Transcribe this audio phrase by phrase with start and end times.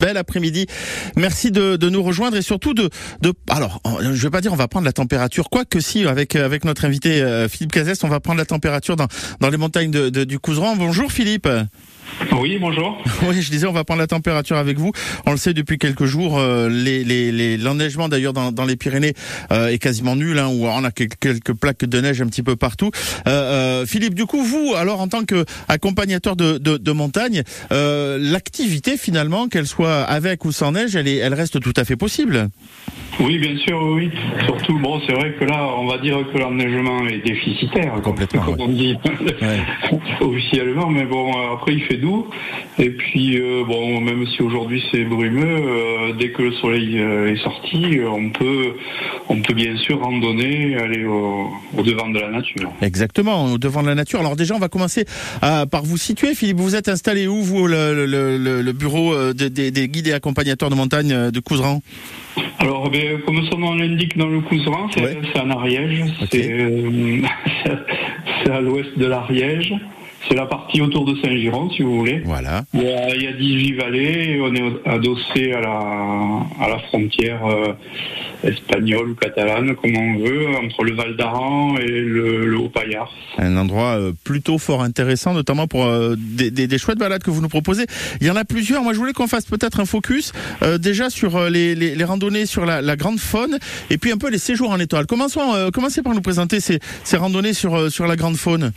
[0.00, 0.66] Bel après-midi.
[1.16, 2.88] Merci de, nous rejoindre et surtout de,
[3.48, 6.64] alors je vais pas dire on va prendre la température quoi que si avec avec
[6.64, 9.08] notre invité euh, Philippe Cazès on va prendre la température dans
[9.40, 10.76] dans les montagnes du Couseran.
[10.76, 11.48] Bonjour Philippe.
[12.40, 13.02] Oui, bonjour.
[13.28, 14.92] Oui, je disais, on va prendre la température avec vous.
[15.26, 19.14] On le sait depuis quelques jours, euh, les, les, l'enneigement d'ailleurs dans, dans les Pyrénées
[19.50, 22.56] euh, est quasiment nul, hein, où on a quelques, plaques de neige un petit peu
[22.56, 22.90] partout.
[23.26, 29.48] Euh, Philippe, du coup, vous, alors en tant qu'accompagnateur de, de, de montagne, l'activité finalement,
[29.48, 32.48] qu'elle soit avec ou sans neige, elle, est, elle reste tout à fait possible.
[33.20, 34.10] Oui, bien sûr, oui.
[34.46, 38.60] Surtout, bon, c'est vrai que là, on va dire que l'enneigement est déficitaire, complètement, comme
[38.60, 38.96] on dit
[40.20, 42.26] officiellement, mais bon, après il fait doux.
[42.78, 47.32] Et puis, euh, bon, même si aujourd'hui c'est brumeux, euh, dès que le soleil euh,
[47.32, 48.74] est sorti, on peut,
[49.28, 51.50] on peut bien sûr randonner, aller au,
[51.82, 52.70] devant de la nature.
[52.82, 54.20] Exactement, au devant de la nature.
[54.20, 55.04] Alors déjà, on va commencer
[55.40, 56.34] par vous situer.
[56.34, 61.30] Philippe, vous êtes installé où, vous, le, le, bureau des guides et accompagnateurs de montagne
[61.30, 61.80] de Couseran
[62.60, 66.04] alors, ben, comme son nom l'indique dans le Couseran, c'est en Ariège.
[68.44, 69.74] C'est à l'ouest de l'Ariège.
[70.26, 72.20] C'est la partie autour de Saint-Giron, si vous voulez.
[72.24, 72.64] Voilà.
[72.74, 76.68] Il y a, il y a 18 vallées et on est adossé à la, à
[76.68, 77.72] la frontière euh,
[78.42, 83.10] espagnole ou catalane, comme on veut, entre le Val d'Aran et le, le Haut-Payard.
[83.38, 87.30] Un endroit euh, plutôt fort intéressant, notamment pour euh, des, des, des, chouettes balades que
[87.30, 87.86] vous nous proposez.
[88.20, 88.82] Il y en a plusieurs.
[88.82, 90.32] Moi, je voulais qu'on fasse peut-être un focus
[90.80, 93.58] déjà sur les, les, les, randonnées sur la, la, grande faune
[93.90, 95.06] et puis un peu les séjours en étoile.
[95.06, 98.72] Commençons, commencez par nous présenter ces, ces randonnées sur, sur la grande faune.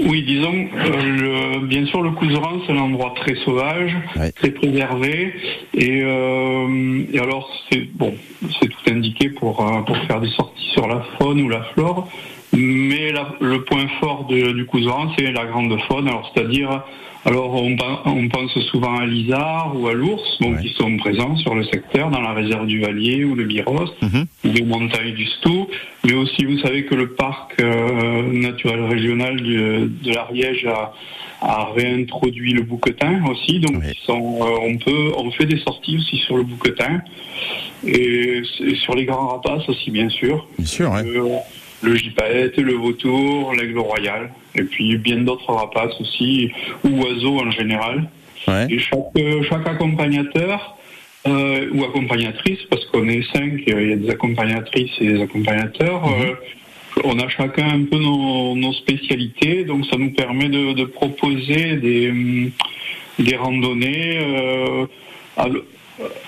[0.00, 3.96] Oui, disons, euh, bien sûr, le Couseran, c'est un endroit très sauvage,
[4.36, 5.34] très préservé,
[5.74, 8.14] et, euh, et alors c'est bon,
[8.60, 12.08] c'est tout indiqué pour euh, pour faire des sorties sur la faune ou la flore,
[12.52, 16.82] mais le point fort du Couseran, c'est la grande faune, alors c'est-à-dire
[17.24, 21.64] alors on, pense souvent à l'Isard ou à l'ours, donc qui sont présents sur le
[21.64, 24.26] secteur, dans la réserve du Vallier ou le Biros, mhm.
[24.44, 25.68] ou les montagnes du Stou,
[26.08, 30.92] mais aussi vous savez que le parc euh, naturel régional de l'Ariège a,
[31.76, 36.42] réintroduit le bouquetin aussi, donc euh, on peut on fait des sorties aussi sur le
[36.42, 37.00] bouquetin
[37.86, 38.42] et,
[38.82, 40.48] sur les grands rapaces aussi bien sûr.
[40.58, 40.92] Bien sûr.
[40.94, 41.36] Euh,
[41.80, 46.50] le gypaète, le vautour, l'aigle royal, et puis bien d'autres rapaces aussi,
[46.82, 48.08] ou oiseaux en général.
[48.68, 48.98] Et chaque,
[49.48, 50.76] chaque accompagnateur
[51.26, 56.06] euh, ou accompagnatrice, parce qu'on est cinq, il y a des accompagnatrices et des accompagnateurs,
[56.08, 56.22] mhm.
[56.22, 56.34] euh,
[57.04, 61.76] on a chacun un peu nos, nos, spécialités, donc ça nous permet de, de proposer
[61.76, 62.50] des,
[63.18, 64.86] des randonnées euh,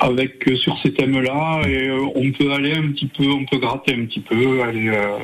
[0.00, 3.58] avec euh, sur ces thèmes-là et euh, on peut aller un petit peu, on peut
[3.58, 4.88] gratter un petit peu, aller.
[4.88, 5.16] Euh,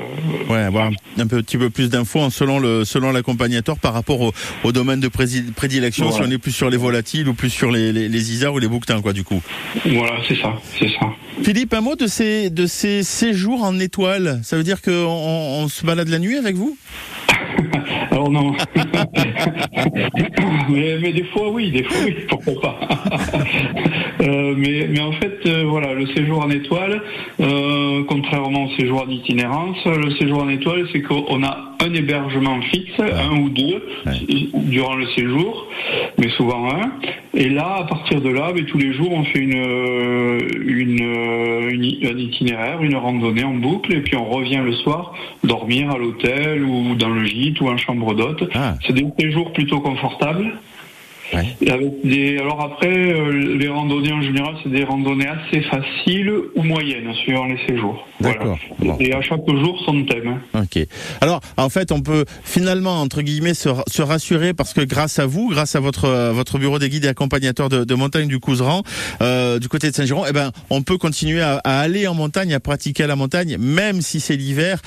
[0.48, 4.32] ouais, avoir un, petit peu plus d'infos selon le selon l'accompagnateur par rapport au,
[4.64, 7.92] au, domaine de prédilection, si on est plus sur les volatiles ou plus sur les,
[7.92, 9.42] les, les isards ou les bouquetins, quoi, du coup.
[9.84, 11.06] Voilà, c'est ça, c'est ça.
[11.42, 14.40] Philippe, un mot de ces de ces séjours en étoile.
[14.42, 16.76] Ça veut dire qu'on on se balade la nuit avec vous?
[18.10, 18.54] Alors non.
[20.68, 22.78] mais, mais, des fois oui, des fois oui, pourquoi pas.
[24.20, 27.00] Euh, mais, mais, en fait, euh, voilà, le séjour en étoile,
[27.41, 32.60] euh, contrairement au séjour en itinérance, le séjour en étoile, c'est qu'on a un hébergement
[32.62, 33.82] fixe, un ou deux,
[34.54, 35.66] durant le séjour,
[36.19, 36.92] mais souvent un.
[37.32, 39.52] Et là, à partir de là, mais tous les jours, on fait une,
[40.66, 41.00] une,
[42.04, 45.14] un itinéraire, une randonnée en boucle, et puis on revient le soir
[45.44, 48.48] dormir à l'hôtel ou dans le gîte ou en chambre d'hôte.
[48.54, 48.74] Ah.
[48.84, 50.52] C'est des séjours plutôt confortables.
[52.02, 57.12] Des, alors après, euh, les randonnées en général, c'est des randonnées assez faciles ou moyennes,
[57.14, 58.06] suivant les séjours.
[58.20, 58.58] D'accord.
[58.98, 60.40] Et à chaque jour, son thème.
[60.54, 60.86] Ok.
[61.20, 65.26] Alors, en fait, on peut finalement, entre guillemets, se, se rassurer parce que grâce à
[65.26, 68.82] vous, grâce à votre votre bureau des guides et accompagnateurs de, de montagne du Couseran,
[69.22, 72.54] euh, du côté de Saint-Giron, eh ben, on peut continuer à, à aller en montagne,
[72.54, 74.80] à pratiquer la montagne, même si c'est l'hiver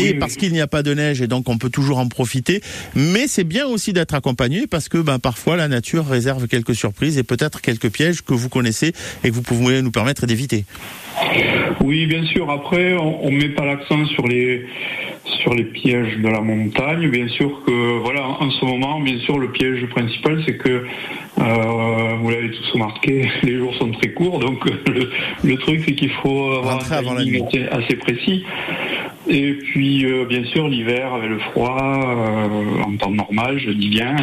[0.00, 2.60] et parce qu'il n'y a pas de neige et donc on peut toujours en profiter.
[2.94, 7.18] Mais c'est bien aussi d'être accompagné parce que ben, parfois la nature réserve quelques surprises
[7.18, 8.92] et peut-être quelques pièges que vous connaissez
[9.22, 10.64] et que vous pouvez nous permettre d'éviter.
[11.80, 12.50] Oui, bien sûr.
[12.50, 14.66] Après, on ne met pas l'accent sur les
[15.42, 17.08] sur les pièges de la montagne.
[17.08, 20.86] Bien sûr que voilà, en ce moment, bien sûr, le piège principal, c'est que
[21.38, 24.64] euh, vous l'avez tous remarqué, les jours sont très courts, donc
[25.44, 28.44] le, truc c'est qu'il faut avoir un timing assez précis.
[29.26, 33.88] Et puis, euh, bien sûr, l'hiver avec le froid, euh, en temps normal, je dis
[33.88, 34.16] bien,